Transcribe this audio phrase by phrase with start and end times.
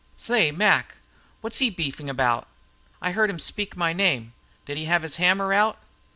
[0.17, 0.95] "Say Mac,
[1.41, 2.47] what was he beefing about?
[3.03, 4.33] I heard him speak my name.
[4.65, 5.77] Did he have his hammer out?"